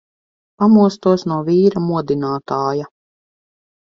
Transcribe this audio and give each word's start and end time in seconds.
Pamostos 0.61 1.25
no 1.31 1.37
vīra 1.49 1.85
modinātāja. 1.91 2.89